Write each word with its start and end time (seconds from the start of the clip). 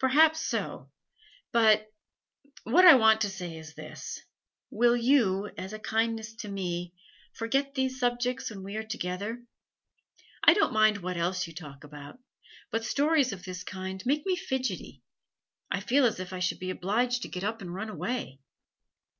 'Perhaps 0.00 0.40
so, 0.40 0.90
but 1.52 1.86
What 2.64 2.84
I 2.84 2.96
want 2.96 3.20
to 3.20 3.30
say 3.30 3.56
is 3.56 3.74
this. 3.74 4.18
Will 4.68 4.96
you, 4.96 5.50
as 5.56 5.72
a 5.72 5.78
kindness 5.78 6.34
to 6.38 6.48
me, 6.48 6.92
forget 7.34 7.74
these 7.74 8.00
subjects 8.00 8.50
when 8.50 8.64
we 8.64 8.74
are 8.74 8.82
together? 8.82 9.44
I 10.42 10.54
don't 10.54 10.72
mind 10.72 10.96
what 10.98 11.16
else 11.16 11.46
you 11.46 11.54
talk 11.54 11.84
about, 11.84 12.18
but 12.72 12.84
stories 12.84 13.32
of 13.32 13.44
this 13.44 13.62
kind 13.62 14.04
make 14.04 14.26
me 14.26 14.34
fidgety; 14.34 15.02
I 15.70 15.78
feel 15.78 16.04
as 16.04 16.18
if 16.18 16.32
I 16.32 16.40
should 16.40 16.58
be 16.58 16.70
obliged 16.70 17.22
to 17.22 17.28
get 17.28 17.44
up 17.44 17.60
and 17.60 17.72
run 17.72 17.90
away.' 17.90 18.40